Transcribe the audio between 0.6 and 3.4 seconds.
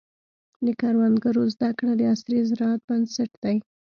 د کروندګرو زده کړه د عصري زراعت بنسټ